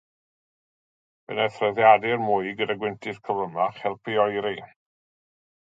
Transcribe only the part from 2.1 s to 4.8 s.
mwy gyda gwyntyll cyflymach helpu i oeri.